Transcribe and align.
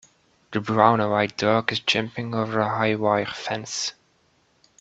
The 0.51 0.59
brown 0.59 0.99
and 0.99 1.11
white 1.11 1.37
dog 1.37 1.71
is 1.71 1.79
jumping 1.79 2.33
over 2.33 2.59
a 2.59 2.67
high 2.75 2.95
wire 2.95 3.27
fence. 3.27 3.93